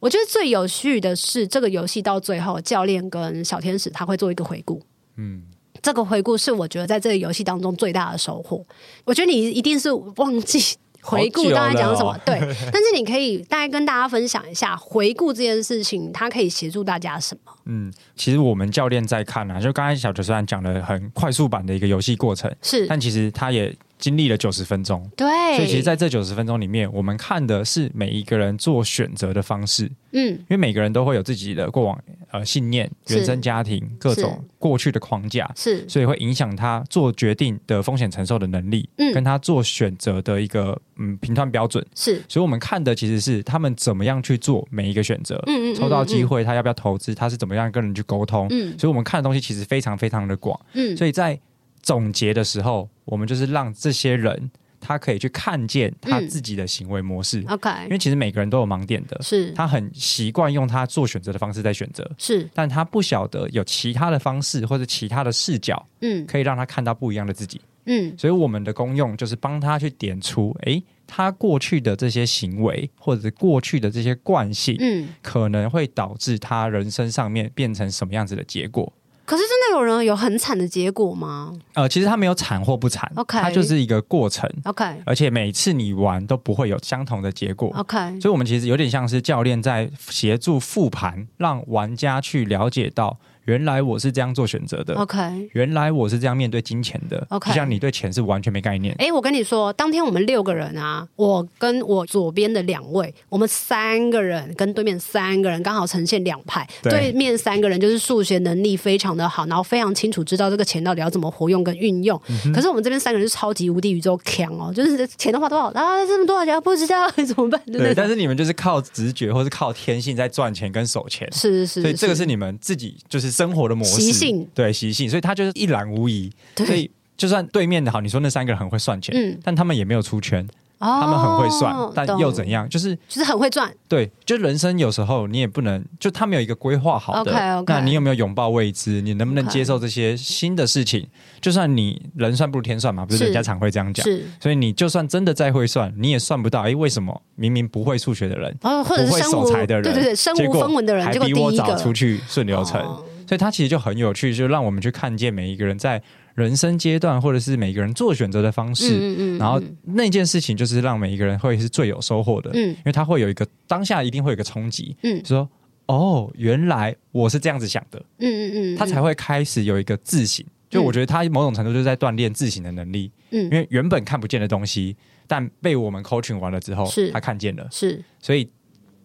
[0.00, 4.80] 我觉得最有趣的是这个游戏到最后，教练跟小天使他会做一个回顾。
[5.16, 5.42] 嗯，
[5.82, 8.64] 这个回顾是我觉得在这个游戏当中最大的收获。
[9.04, 10.76] 我觉得你一定是忘记。
[11.04, 12.12] 回顾刚才讲什么？
[12.12, 12.38] 哦、 对，
[12.72, 17.52] 但是你可以大概跟大家分享一下回顾这件事情，它可以协助大家什么？
[17.66, 23.74] 嗯，其实我们教练在看啊，就刚才小球虽然讲了很快速版的一个游戏过程，是，但其实他也。
[23.98, 25.26] 经历了九十分钟，对，
[25.56, 31.98] 所以其实在这九十分钟里面，我们看的是每一个人做选择的方式，嗯，因为每个人都会有自己的过往
[32.30, 51.38] 呃信念、原生家庭、各种过去的框架，是，所以会影响他做决定的风险承受的能力，嗯，跟他做选择的一个嗯评判标准，是，所以我们看的其实是他们怎么样去做每一个选择，嗯，嗯，嗯，嗯，抽到机会他要不要投资，他是怎么样跟人去沟通，嗯，所以我们看的东西其实非常非常的广，嗯，所以在。
[51.84, 57.40] 总结的时候，我们就是让这些人他可以去看见他自己的行为模式。
[57.42, 59.52] 嗯、OK，因为其实每个人都有盲点的，是。
[59.52, 67.60] 他很习惯用他做选择的方式在选择，是，但他不晓得有其他的方式或者其他的视角，嗯，可以让他看到不一样的自己。
[67.86, 78.90] 嗯，所以我们的功用就是帮他去点出，诶，他过去的这些行为或者是过去的这些惯性，嗯，可能会导致他人生上面变成什么样子的结果。
[79.24, 81.52] 可是真的有人有很惨的结果吗？
[81.72, 93.18] 呃，其实他没有惨或不惨，OK，它就是一个过程，OK，而且每次你玩都不会有相同的结果，OK，所以我们其实有点像是教练在协助复盘，让玩家去了解到。
[93.44, 94.94] 原来我是这样做选择的。
[94.94, 95.18] OK，
[95.52, 97.26] 原来我是这样面对金钱的。
[97.30, 98.94] OK，就像你对钱是完全没概念。
[98.98, 106.66] 哎，我跟你说，当天我们六个人啊，我跟我左边的两位，我们三个人跟对面三个人刚好呈现两派。
[106.82, 112.18] 对，对面三个人就是数学能力非常的好，然后非常清楚知道这个钱到底要怎么活用跟运用。
[112.28, 117.60] 嗯、可是我们这边三个人是超级无敌宇宙强哦，就是钱的话多少啊，这么多少钱不知道 怎么办？
[117.66, 121.30] 对，对，但是你们就是靠直觉或是靠天性在赚钱跟守钱。
[121.30, 123.33] 是是是，所以这个是你们自己就是。
[123.34, 126.32] 生活的模式，习性对习性，所以他就是一览无遗。
[126.56, 130.46] 所以就算对面的好，你说那三个人很会算钱，嗯，但他们也没有出圈。
[130.76, 132.68] 他们很会算，但又怎样？
[132.68, 133.72] 就是就是很会赚。
[133.88, 137.64] 对，就人生有时候你也不能，就他们有一个规划好的。
[137.66, 139.00] 那你有没有拥抱未知？
[139.00, 141.06] 你能不能接受这些新的事情？
[141.40, 144.04] 就算你人算不如天算嘛，不是人家常会这样讲。
[144.04, 146.60] 是，所以你就算真的再会算，你也算不到。
[146.60, 152.82] 哎，为什么明明不会数学的人，不会守财的人，对对对，身无分文的人，还比我早出去顺流程？
[152.82, 156.00] 所所以它其实就很有趣，就让我们去看见每一个人在
[156.36, 158.96] 人生阶段，或者是每一个人做选择的方式。
[158.96, 162.50] 嗯然后那件事情就是让每一个人会是最有收获的。
[162.54, 164.96] 嗯，因为他会有一个当下一定会有一个冲击。
[165.02, 165.48] 嗯，说
[165.86, 167.98] 哦，原来我是这样子想的。
[168.18, 170.46] 嗯嗯嗯，他才会开始有一个自省。
[170.70, 173.10] 就我觉得他某种程度就是在锻炼自省的能力。
[173.30, 177.66] 嗯，因为原本看不见的东西，但被我们 coaching 完了之后，是他看见了。
[177.72, 178.48] 是，所以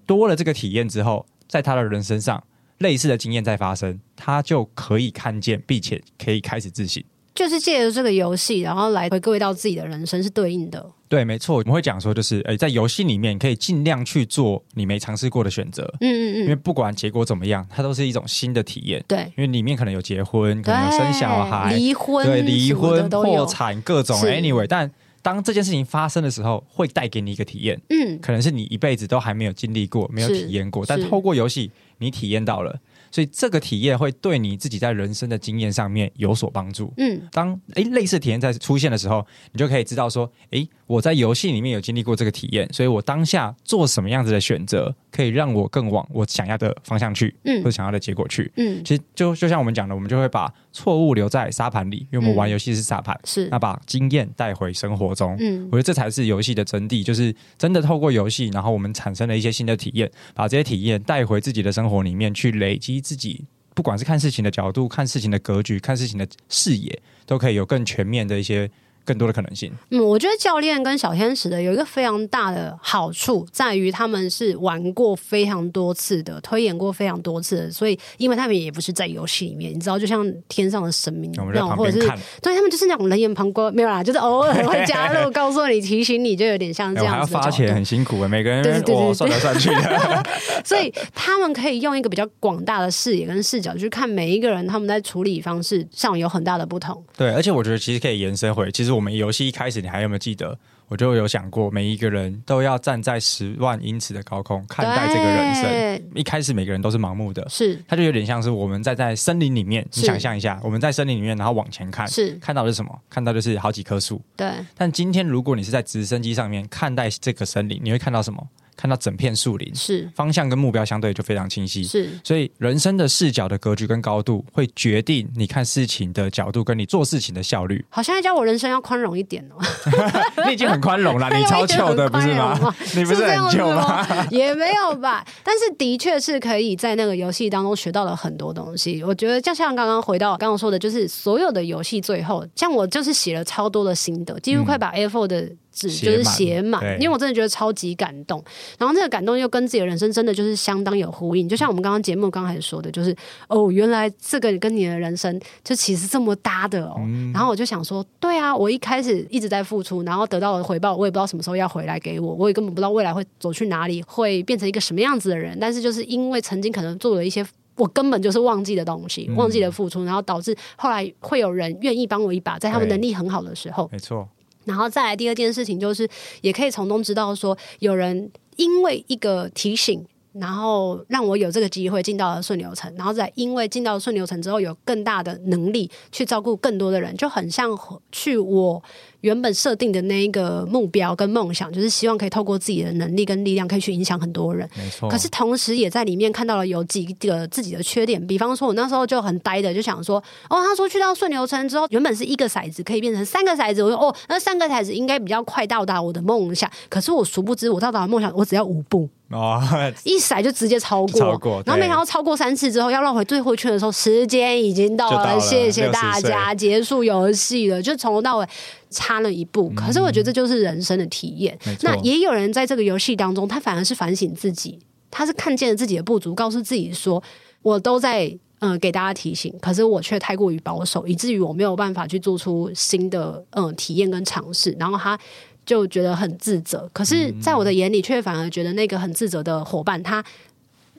[0.06, 2.44] 多了这个体验之后，在他的人身上。
[2.80, 7.04] 类似的经验在发生，他就可以看见，并且可以开始自省。
[7.36, 10.86] 就是借着这个游戏，然后来回归到自己的人生是对应的。
[11.08, 15.84] 对，没错，我们会讲说，就是诶，在游戏里面可以尽量去做你没尝试过的选择。
[16.02, 16.42] 嗯嗯嗯。
[16.42, 19.02] 因为不管结果怎么样，它都是一种新的体验。
[19.08, 24.18] 对，因为里面可能有结婚，可能有生小孩、离婚，对，离婚、破产各种。
[24.20, 27.80] Anyway，但当这件事情发生的时候，会带给你一个体验。
[27.90, 31.72] 嗯，可能是你一辈子都还没有经历过、没有体验过，但透过游戏。
[32.02, 32.80] 你体验到了，
[33.12, 36.94] 所以这个体验会对你自己在人生的经验上面有所帮助。
[36.98, 48.52] 嗯，当诶类似体验在出现的时候，你就可以知道说，诶我在游戏里面有经历过这个体验，所以我当下做什么样子的选择，可以让我更往我想要的方向去，嗯，或者想要的结果去。
[48.56, 55.36] 嗯，其实就就像我们讲的，我们就会把错误留在沙盘里，因为我们玩游戏是沙盘，是、嗯、那把经验带回生活中。
[55.40, 62.00] 嗯，我觉得这才是游戏的真谛，就是真的透过游戏，然后我们产生了一些新的体验，把这些体验带回自己的生活。
[62.00, 68.70] 里面去累积自己，不管是看事情的角度、看事情的格局、看事情的视野，都可以有更全面的一些。
[69.10, 69.72] 更多的可能性。
[69.90, 82.08] 嗯，我觉得教练跟小天使的有一个非常大的好处，在于他们是玩过非常多次的，推演过非常多次的，所以因为他们也不是在游戏里面，你知道，就像天上的神明那种，或者是
[82.40, 87.34] 对他们就是那种冷眼旁观，没有啦，就是偶尔会加入，告诉你、提醒你，就有点像这样子。
[87.36, 90.24] 还要发钱很辛苦，每个人对对对对算来算去的。
[90.64, 97.04] 所以他们可以用一个比较广大的视野跟视角去看每一个人，他们在处理方式上有很大的不同。
[97.18, 98.99] 对，而且我觉得其实可以延伸回，其实我。
[99.00, 100.60] 我们游戏一开始，你还有没有记得？
[100.90, 106.12] 我就有想过，每一个人都要站在十万英尺的高空看待这个人生。
[106.14, 113.00] 一开始每个人都是盲目的，是，它就有点像是我们在在森林里面，你想象一下，我们在森林里面，然后往前看，是看到的是什么？
[113.10, 114.22] 看到的是好几棵树。
[114.36, 114.52] 对。
[114.76, 118.46] 但今天如果你是在直升机上面看待这个森林，你会看到什么？
[118.80, 127.84] 看到整片树林，是方向跟目标相对就非常清晰，是，所以人生的视角的格局跟高度会决定你看事情的角度跟你做事情的效率。
[127.90, 129.62] 好像在教我人生要宽容一点哦，
[130.48, 132.74] 你已经很宽容了， 你超糗的不是吗？
[132.96, 134.08] 你不是很糗吗？
[134.32, 139.04] 也没有吧，但是的确是可以在那个游戏当中学到了很多东西。
[139.04, 145.52] 我觉得就像刚刚回到刚刚说的，就是所有的游戏最后，像我就是写了超多的心得，几乎快把 A4 的。
[145.88, 148.44] 就是写满，因为我真的觉得超级感动，
[148.78, 151.48] 然后那个感动又跟自己的人生真的就是相当有呼应。
[151.48, 153.16] 就像我们刚刚节目刚开始说的，就是
[153.48, 156.96] 哦，原来这个跟你的人生就其实这么搭的哦。
[157.00, 165.58] 嗯、然后我就想说，对啊，我一开始一直在付出，然后得到的回报，我也不知道什么时候要回来给我，我也根本不知道未来会走去哪里，会变成一个什么样子的人。
[165.60, 174.28] 但是就是因为曾经可能做了一些我根本就是忘记的东西，忘记了付出，然后导致后来会有人愿意帮我一把，在他们能力很好的时候，没错。
[174.70, 176.08] 然后再来第二件事情，就是
[176.42, 187.70] 也可以从中知道说，有人因为一个提醒，然后让我有这个机会进到了顺流程，然后再因为进到顺流程之后，有更大的能力去照顾更多的人，就很像
[188.12, 188.84] 去我。
[189.22, 194.70] 原本设定的那一个目标跟梦想，就是希望可以透过自己的能力跟力量，可以去影响很多人。
[194.78, 195.10] 没错。
[195.10, 200.18] 可是同时也在里面看到了有几个自己的缺点，比方说，我那时候就很呆的，就想说，
[200.50, 206.70] 哦，他说去到顺流村之后，原本是一个骰子可以变成三个骰子，我说，哦，那三个骰子应该比较快到达我的梦想。
[206.88, 209.10] 可是我殊不知，我到达梦想，我只要五步。
[209.32, 209.62] 哦，
[210.04, 218.48] 一骰就直接超过，超过，然后没想到超过三次之后，要绕回最后一圈的时候，时间已经到了，到了谢谢大家，结束游戏了，就从头到尾
[218.90, 219.70] 差了一步。
[219.76, 221.58] 可是我觉得这就是人生的体验。
[221.66, 227.22] 嗯、那也有人在这个游戏当中，他反而是反省自己，他是看见了自己的不足，告诉自己说，
[227.62, 228.26] 我都在
[228.60, 234.76] 嗯、呃、给大家提醒，可是我却太过于保守，以至于我没有办法去做出新的嗯、呃、体验跟尝试。
[234.80, 235.20] 然后他。
[235.66, 240.24] 就觉得很自责，可是，在我的眼里，却反而觉得那个很自责的伙伴，他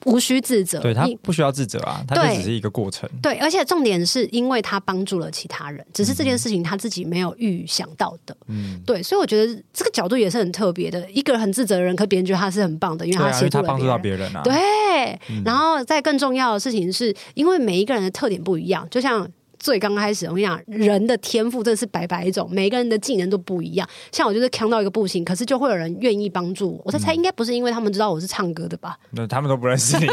[0.05, 3.09] 无需自责，对，他不需要自责啊，他就只是一个过程。
[3.21, 8.35] 对，而且重点是因为他帮助了其他人，只是这件事情他自己没有预想到的。
[8.47, 11.09] 嗯，对，所以我觉得这个角度也是很特别的。
[11.11, 14.41] 一个人很自责的人，可别人觉得他是很棒的，因为他协助了别人，他帮助到别人啊。
[14.43, 19.29] 对，然后再更重要的事情是，因为每一个人的特点不一样，就像。
[19.61, 23.87] 最刚开始，我跟你讲，人的天赋真的是百百种，每个人的技能都不一样。
[24.11, 26.81] 像我就是扛到一个不行，可是就会有人愿意帮助我。
[26.83, 28.97] 我在猜，应该不是因为他们知道我是唱歌的吧？
[29.13, 30.07] 那、嗯、他们都不认识你。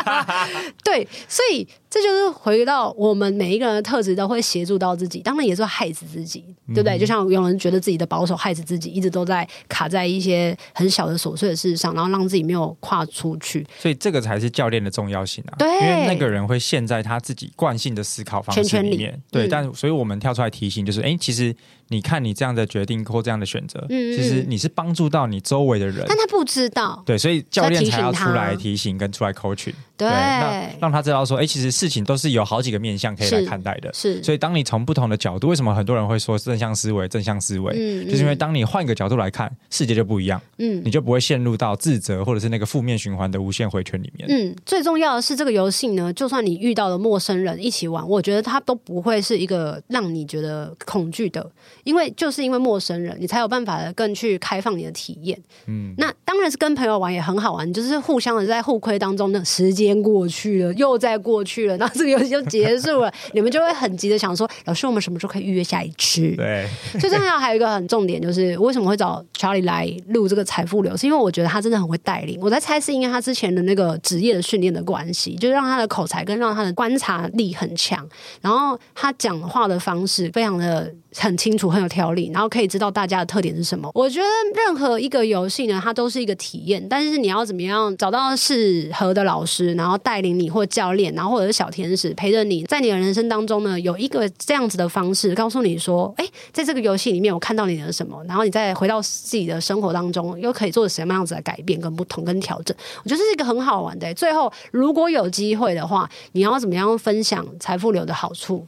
[0.84, 6.98] 对，所以这就是回到我们每一个人的特质都会协助到自己，当然也是会害死自己，对不对？
[6.98, 13.66] 嗯、就像有人觉得自己的保守害死自己，一直都在卡在一些很小的琐碎的事上，然后让自己没有跨出去。
[13.78, 15.56] 所以这个才是教练的重要性啊！
[15.58, 18.98] 对，因为那个人会陷在他自己惯性的思考方式里面。
[18.98, 21.54] 圈圈对，嗯、但所以我们跳出来提醒，就是哎，其实。
[21.88, 27.00] 你看，你这样的决定或这样的选择，嗯嗯，其实你是帮助到你周围的人，但他不知道。
[27.06, 33.88] 对，所以教练才要出来提醒跟出来 coaching，对，那让他知道说，哎，其实事情都是有好几个面向可以来看待的。
[33.94, 37.06] 是，所以当你从不同的角度，为什么很多人会说正向思维？
[37.06, 40.42] 正向思维，嗯嗯，就是因为当你换一个角度来看，世界就不一样。
[40.58, 44.26] 嗯，你就不会陷入到自责或者是那个负面循环的无限回圈里面。
[44.28, 51.48] 嗯，最重要的是这个游戏呢，就算你遇到了陌生人一起玩，我觉得他都不会是一个让你觉得恐惧的，
[51.84, 52.56] 因为就是因为。
[52.66, 55.38] 陌生人，你才有办法更去开放你的体验。
[55.66, 66.34] 嗯，那当然是跟朋友玩也很好玩，就是互相的在互亏当中，那时间过去了，又在过去了，然后这个游戏就结束了， 你们就会很急的想说，老师，我们什么时候可以预约下一次？
[66.34, 66.66] 对，
[66.98, 72.40] 最重要还有一个很重点，就是为什么会找 Charlie 来录这个财富流，是因为我觉得他真的很会带领。
[72.40, 78.08] 我在猜是因为他之前的那个职业的训练的关系，就是让他的口才跟让他的观察力很强，
[78.46, 80.94] 然后他讲话的方式非常的。
[81.18, 83.90] 很清楚，很有条理，然后可以知道大家的特点是什么。
[83.94, 102.76] 我觉得任何一个游戏呢，它都是一个体验，但是你要怎么样找到适合的老师，然后带领你或教练，然后或者是小天使陪着你，在你的人生当中呢，有一个这样子的方式，告诉你说，哎，在这个游戏里面我看到你的什么，然后你再回到自己的生活当中，又可以做什么样子的改变跟不同跟调整。
[103.02, 104.12] 我觉得这是一个很好玩的。
[104.14, 108.66] 最后，如果有机会的话，你要怎么样分享财富流的好处？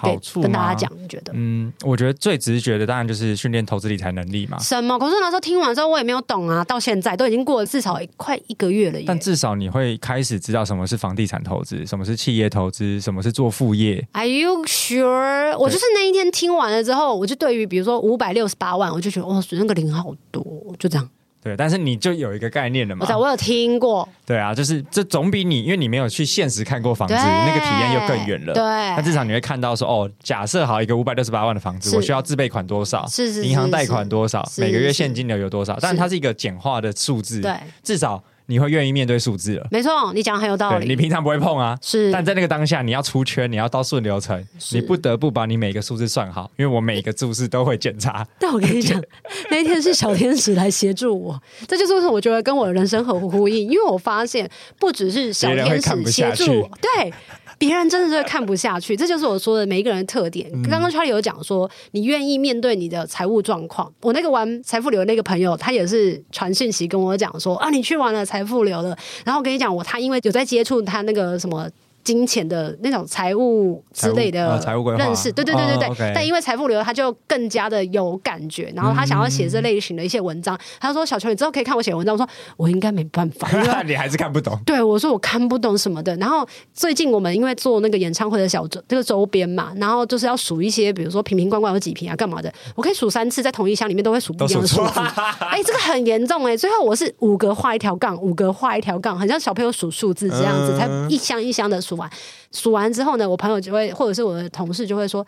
[0.00, 1.32] 好处跟大家讲，你觉得？
[1.34, 4.58] 嗯，我觉得最直觉的当然就是训练投资理财能力嘛。
[4.58, 4.98] 什么？
[4.98, 8.98] 可是那时候听完之后，我也没有懂啊，到现在都已经过了至少快一个月了。
[9.06, 14.06] 但至少你会开始知道什么是房地产投资，什么是企业投资，什么是做副业。
[14.12, 15.56] Are you sure？
[15.58, 20.44] 我就是那一天听完了之后，我就对于比如说五百六十八万，我就觉得哇，那个零好多，
[20.78, 21.08] 就这样。
[21.42, 23.06] 对，但是你就有一个概念了嘛？
[23.10, 24.06] 我我有听过。
[24.26, 28.52] 对啊，就是这总比你，因为你没有去现实看过房子，那个体验又更远了。
[28.52, 33.06] 对，那至少你会看到说，哦，假设好一个五百六十八万的房子，我需要自备款多少？
[33.06, 33.46] 是是，是。
[33.46, 34.46] 银行贷款多少？
[34.58, 35.80] 每个月现金流有多少？
[35.80, 37.40] 是是它是一个简化的数字。
[37.40, 38.22] 对，至少。
[38.50, 40.88] 你会愿意面对数字了，没错，你讲的很有道理。
[40.88, 48.26] 你平常不会碰啊，是，但在那个当下，你要出圈，你要到顺流程，你不得不把你每个数字算好，因为我每一个注释都会检查。
[48.40, 49.00] 但我跟你讲，
[49.50, 57.12] 那一天是小天使来协助我，这就是为什么我觉得跟我的人生很呼应，因为我发现不只是小天使协助我，对。
[57.60, 60.50] 别人真的是看不下去，这就是我说的每一个人的特点。
[60.62, 63.92] 刚刚 Charlie 有讲说，你愿意面对你的财务状况。
[64.00, 68.96] 我那个玩财富流那个朋友，他也是传讯息跟我讲说啊，你去玩了财富流了。
[69.26, 71.68] 然后我跟你讲，我他因为有在接触他那个什么。
[72.02, 74.60] 金钱的那种财务之类的
[74.98, 75.88] 认识，对对对对对。
[75.88, 80.56] 哦 okay、但因为财富流，他就更加的有感觉，然后他想要写这类型的一些文章。
[80.56, 92.52] 嗯、他说：“小球，你之后可以看我写文章。”我说：“我应该没办法， 因为你还是看不懂。”对，我说：“我看不懂什么的。”然后最近我们因为做那个演唱会的小周这个周边嘛，然后就是要数一些，比如说瓶瓶罐罐有几瓶啊，干嘛的？
[92.74, 95.00] 我可以数三次，在同一箱里面都会数不一样的数字。
[95.00, 96.56] 哎、欸，这个很严重哎、欸！
[96.56, 102.10] 最后我是五格画一条杠，五格画一条杠，很像小朋友数数字这样子，嗯、才一箱一箱的数完。
[102.52, 105.26] 数完之后呢，我朋友就会，或者是我的同事就会说：“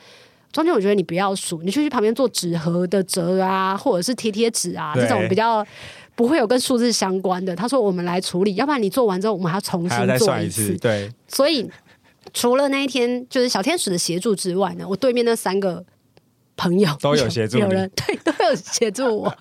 [0.53, 5.67] 中间我觉得你不要数，你就去旁边做纸盒的折啊，或者是贴贴纸啊，对这种比较
[6.15, 11.69] 不会有跟数字相关的。”他说：“我们来处理，要不然你做完之后，我们还要重新做一次。”一次对，所以
[12.33, 15.85] 除了那一天就是小天使的协助之外呢，我对面那三个。
[16.63, 19.35] 朋友都有协助，有人对 都有协助我，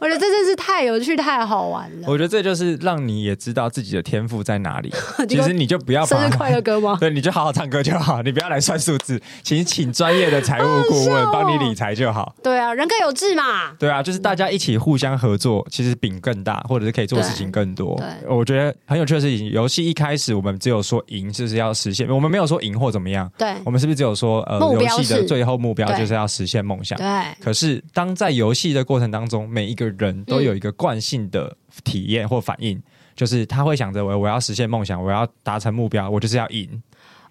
[0.00, 2.08] 我觉得这真是太有趣、太好玩了。
[2.08, 4.90] 我觉得这就是让你也知道自己的天赋在哪里。
[5.28, 6.96] 其实你就不要生日快乐歌吗？
[7.00, 12.34] 对，你就好好唱歌就好，你不要来算数字，请请专业的财务顾问帮你理财就好。
[12.42, 13.72] 对啊，人各有志嘛。
[13.78, 17.94] 对啊，就是大家一起互相合作，其实饼更大，或者是可以做事情更多。
[17.96, 19.50] 对，我觉得很有趣的事情。
[19.50, 23.30] 游戏一开始我们只有说赢就是要实现，我们没有说赢或怎么样。
[23.36, 26.96] 对，我们是不是只有说呃，游戏的最后目标就是要实现梦想？
[26.98, 27.44] 对。
[27.44, 32.82] 可是，当在游戏的过程当中，每一个人都有一个惯性的体验或反应，嗯、
[33.14, 36.82] 就是他会想着我我要实现梦想，我要达成目标，我就是要赢。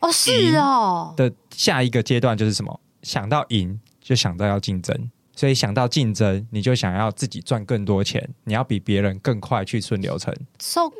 [0.02, 1.14] 哦，是哦。
[1.16, 2.80] 的下一个阶段就是什么？
[3.02, 10.34] 想到赢，就想到要竞争，所以想到竞争，你就想要自己赚更多钱，你要比别人更快去顺流程。
[10.60, 10.92] So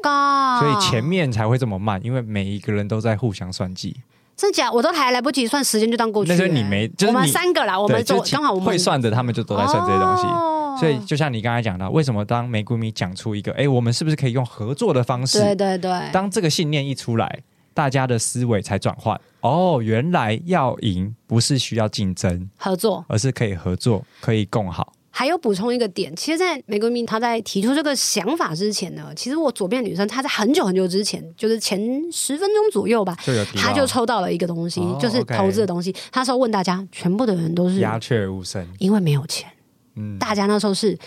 [0.60, 4.02] 所以前面才会这么慢，因为每一个人都在互相算计。
[4.36, 4.72] 真假？
[4.72, 6.38] 我都还来不及算，时间就当过去了。
[6.38, 10.28] 那是你没，就是我们三个啦，我们就刚好我们会算的，他们就都在算这些东西。
[10.28, 15.40] 哦、所以就像你刚才讲到，为什么当玫瑰咪讲出一个，哎，我们是不是可以用合作的方式？
[15.40, 15.92] 对对对。
[16.12, 17.40] 当这个信念一出来，
[17.74, 19.20] 大家的思维才转换。
[19.40, 24.92] 哦，原来要赢不是需要竞争合作，而是可以合作，可以共好。
[25.18, 31.80] 还有补充一个点，其实，在玫瑰蜜他在提出这个想法之前呢，其实我左边女生她在很久很久之前，就是前
[32.12, 35.96] 十分钟左右吧，就她就抽到了一个东西，哦、就是投资的东西。
[36.12, 39.50] 她说问大家，全部的人都是鸦雀无声，因为没有钱。
[39.96, 41.00] 嗯，大家那时候是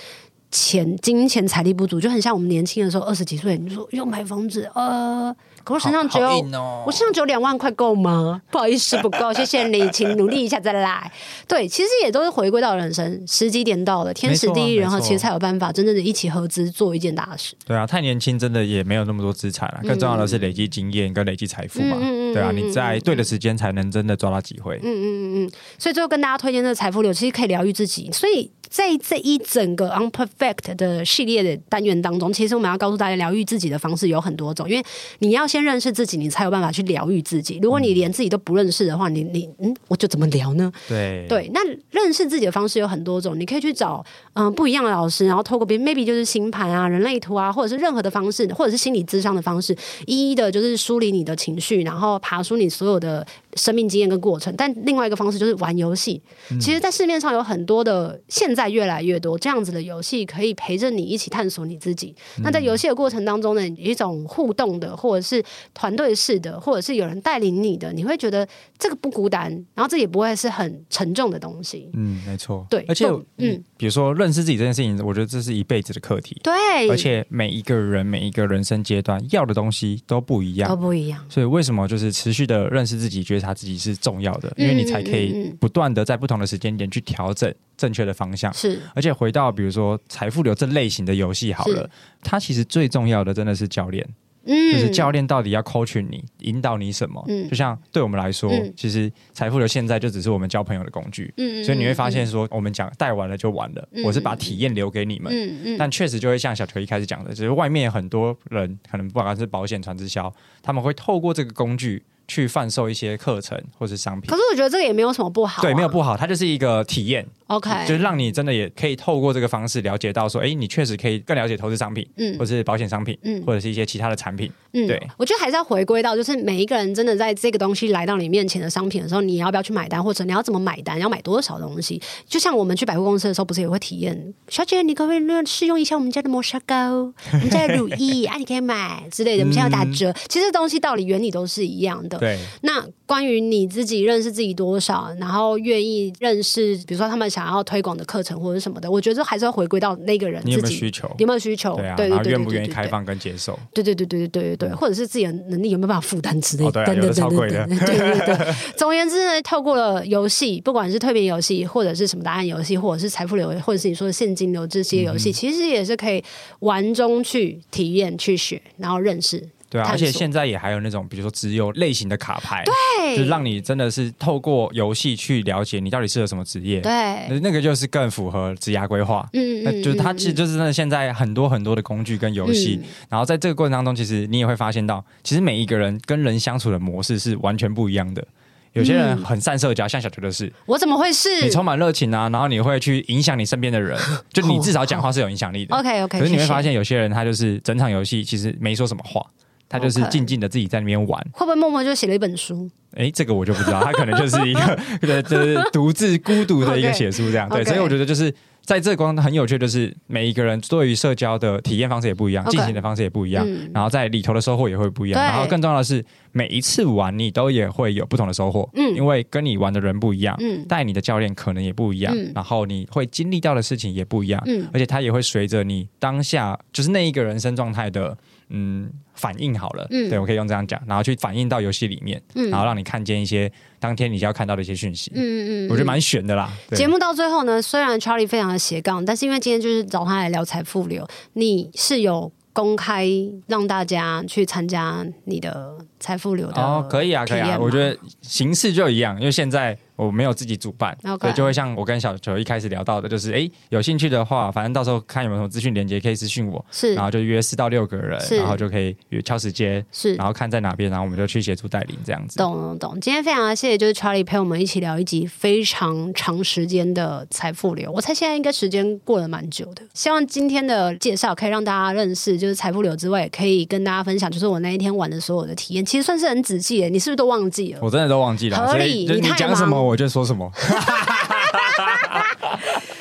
[0.50, 5.36] 钱、金钱、财力不足，就很像我们年轻的时候，二十几岁，你说要买房子，呃。
[5.68, 6.26] 可我身上只有，
[6.58, 8.40] 哦、我身上只有两万块，够吗？
[8.50, 11.12] 不好意思，不够，谢谢你，请努力一下再来。
[11.46, 17.54] 对，其实也都是回归到人生时机点到了，天时地利人和，其实才有办法真正的一起合资做一件大事。
[17.66, 21.98] 对啊，太年轻真的也没有那么多资产了，更重要的是累积经验跟累积财富嘛。
[22.00, 24.76] 嗯、对啊，你在对的时间才能真的抓到机会。
[24.76, 25.50] 嗯嗯嗯嗯。
[25.78, 28.10] 所以最后跟大家推荐这个财富流，其实可以疗愈自己。
[28.10, 28.50] 所以。
[28.70, 34.68] 在这一整个 Unperfect 的系列的单元当中，其实我们要告诉大家，疗愈自己的方式有很多种。
[34.68, 34.84] 因为
[35.20, 37.58] 你要先认识自己，你才有办法去疗愈自己。
[37.62, 40.70] 如果你连自己都不认识的话，你你嗯，我就怎么聊呢？
[40.88, 41.60] 对对，那
[41.90, 44.04] 认识自己的方式有很多种，你可以去找
[44.34, 53.26] 嗯、呃、不一样的老师，然后透过别人 maybe 就是星盘啊、人类图啊，或者是任何的方式，或者是心理咨商的方式，一一的就是梳理你的情绪，然后爬出你所有的
[53.58, 54.54] 生命经验跟过程。
[54.56, 56.22] 但另外一个方式就是玩游戏。
[56.50, 62.14] 嗯、其实，在市面上有很多的现在越来越多这样子的游戏，可以陪着你一起探索你自己。
[62.38, 65.44] 嗯、那在游戏的过程当中呢，有一种互动的，或者是
[65.74, 68.46] 团队式的，或者是有人带领你的，你会觉得
[68.78, 71.90] 这个不孤单，然后这也不会是很沉重的东西。
[71.94, 72.66] 嗯，没错。
[72.70, 73.06] 对，而且
[73.38, 76.40] 嗯，比如说认识自己这件事情，我觉得这是一辈子的课题。
[76.42, 81.24] 对，而且每一个人每一个人生阶段要的东西都不一样，都不一样。
[81.28, 84.52] 所以为什么就是持续的认识自己，觉察自己是重要的？
[84.56, 87.52] 因为你才可以不断的在不同的时间点去调整。
[87.78, 91.88] 正确的方向是，而且回到比如说财富流这类型的游戏好了，
[92.24, 94.04] 它其实最重要的真的是教练，
[94.46, 97.24] 嗯，就是教练到底要 coach 你，引导你什么？
[97.28, 110.34] 嗯，就像对我们来说，嗯、其实财富流现在就只是我们交朋友的工具，嗯，所以你会发现说，我们讲带完了就完了，嗯、我是把体验留给你们，嗯嗯，但确实就会像小球一开始讲的，就是外面很多人可能不管是保险、传直销，
[110.64, 112.02] 他们会透过这个工具。
[112.28, 132.00] 去贩售一些课程或是商品，可是我觉得这个也没有什么不好、啊，对，没有不好，它就是一个体验，OK，就是让你真的也可以透过这个方式了解到说，哎，你确实可以更了解投资商品，嗯，或者是保险商品，嗯，或者是一些其他的产品，嗯，对，我觉得还是要回归到，就是每一个人真的在这个东西来到你面前的商品的时候，你要不要去买单，或者你要怎么买单，要买多少东西？
[132.26, 136.74] 就像我们去百货公司的时候，不是也会体验，小姐，你可不可以试用一下我们家的磨砂膏，
[137.32, 142.84] 我们家的乳液啊，你可以买之类的，我们现在要打折，嗯、其实东西道理原理都是一样的，对，那。
[143.08, 158.54] 关于你自己认识自己多少，然后愿意认识，比如说他们想要推广的课程或者什么的，我觉得还是要回归到那个人自己有没有需求，有没有需求，对对对，愿不愿意开放跟接受，对对对对对对对对，或者是自己的能力有没有办法负担之类，对对对对对对对。
[158.76, 166.22] 总而言之呢，透过了游戏，不管是特别游戏，或者是什么答案游戏，或者是财富流，或者是你说的现金流这些游戏，其实也是可以
[166.58, 169.48] 玩中去体验、去学，然后认识。
[169.70, 179.28] 对啊，而且现在也还有那种，比如说只有类型的卡牌，对，就是让你真的是透过游戏去了解你到底适合什么职业，对，那个就是更符合职业规划。
[179.34, 188.26] 嗯，那就是它其实就是真的现在很多很多的工具跟游戏，嗯、然后在这个过程当中，其实你也会发现到，其实每一个人跟人相处的模式是完全不一样的。
[188.74, 191.42] 有些人很善社交，像小球的是，我怎么会是？
[191.42, 193.98] 你充满热情啊，然后你会去影响你身边的人，
[194.32, 195.74] 就你至少讲话是有影响力的。
[195.76, 199.24] OK OK，可是你会发现有些人他就是整场游戏其实没说什么话。
[199.68, 202.70] 他就是静静的自己在那边玩会不会默默就写了一本书？
[202.96, 207.48] 哎，这个我就不知道，他可能就是一个 对，就是独自孤独的一个写书这样。
[207.48, 207.56] Okay.
[207.56, 215.22] 对，所以我觉得就是在这个光很有趣，就是每一个人对于社交的体验方式也不一样.进行的方式也不一样，嗯、然后在里头的收获也会不一样。
[215.22, 216.02] 然后更重要的是，
[216.32, 228.16] 每一次玩你都也会有不同的收获，嗯，因为跟你玩的人不一样，嗯，带你的教练可能也不一样，嗯，然后你会经历到的事情也不一样，嗯，而且他也会随着你当下就是那一个人生状态的。
[228.50, 236.50] 嗯，反应好了，嗯，对，我可以用这样讲，然后去反映到游戏里面，嗯，然后让你看见一些当天你就要看到的一些讯息，嗯嗯，嗯，我觉得蛮悬的啦。
[236.72, 243.06] 节目到最后呢，虽然 Charlie 非常的斜杠，但是因为今天就是找他来聊财富流，你是有公开
[243.46, 249.76] 让大家去参加你的财富流的哦，可以啊，可以啊，我觉得形式就一样，因为现在。
[249.98, 251.22] 我没有自己主办，Okay.
[251.22, 262.36] 所以就会像我跟小球一开始聊到的，就是哎，有兴趣的话，反正到时候看有没有什么资讯连接可以私讯我，是，然后就约四到六个人，然后就可以约敲时间，是，然后看在哪边，然后我们就去协助带领这样子。
[262.38, 263.00] 懂懂懂。
[263.00, 267.90] 今天非常谢谢，就是 Charlie 陪我们一起聊一集非常长时间的财富流。
[267.90, 276.90] 我猜现在应该时间过了蛮久的，希望今天的介绍可以让大家认识，就是财富流之外，也可以跟大家分享，就是我那一天玩的所有的体验，其实算是很仔细的。
[276.90, 277.78] 你是不是都忘记了？
[277.80, 278.56] 我真的都忘记了。
[278.58, 280.52] 合理，你讲什么我就说什么。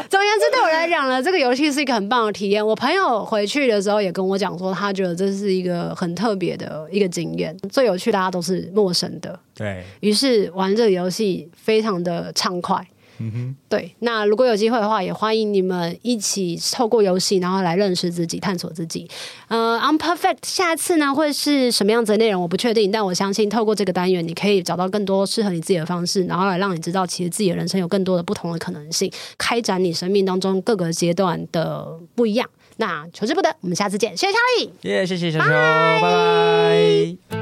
[0.09, 2.65] 总而言之，对我来讲呢，这个游戏是一个很棒的体验。
[2.65, 7.53] 我朋友回去的时候也跟我讲说，他觉得这是一个很特别的一个经验。
[7.69, 12.87] 最有趣，大家都是陌生的，对，于是玩这个游戏非常的畅快。
[13.19, 13.95] 嗯哼，对。
[13.99, 19.09] 那如果有机会的话，也欢迎你们一起透过游戏，然后来认识自己，探索自己。
[19.47, 22.91] 呃，Unperfect 下次呢会是什么样子的内容，我不确定。
[22.91, 32.47] 但我相信透过这个单元，你可以找到更多适合你自己的方式，然后来让你知道，其实自己的人生有更多的不同的可能性，开展你生命当中各个阶段的不一样。
[32.79, 34.15] 那求之不得，我们下次见。
[34.15, 37.37] 谢谢 Charlie，耶，yeah, 谢谢小球，拜拜。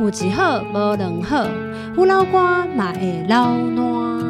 [0.00, 1.46] 有一好无两好，
[1.96, 4.29] 有老瓜嘛会老暖。